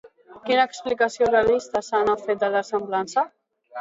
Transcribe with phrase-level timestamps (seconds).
[0.45, 3.29] Quina explicació realista se n'ha fet de la seva semblança?